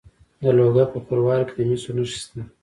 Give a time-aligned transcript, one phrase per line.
[0.41, 2.41] د لوګر په خروار کې د مسو نښې شته.